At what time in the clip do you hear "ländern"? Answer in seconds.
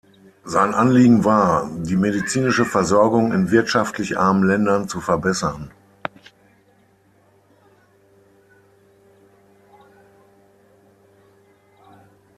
4.47-4.89